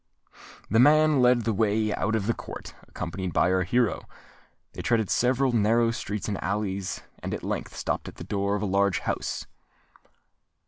The 0.67 0.79
man 0.79 1.19
led 1.21 1.43
the 1.43 1.53
way 1.53 1.93
out 1.93 2.15
of 2.15 2.25
the 2.25 2.33
court, 2.33 2.73
accompanied 2.87 3.33
by 3.33 3.51
our 3.51 3.61
hero. 3.61 4.07
They 4.73 4.81
threaded 4.81 5.11
several 5.11 5.51
narrow 5.51 5.91
streets 5.91 6.27
and 6.27 6.43
alleys, 6.43 7.01
and 7.19 7.35
at 7.35 7.43
length 7.43 7.75
stopped 7.77 8.07
at 8.07 8.15
the 8.15 8.23
door 8.23 8.55
of 8.55 8.63
a 8.63 8.65
large 8.65 9.01
house. 9.01 9.45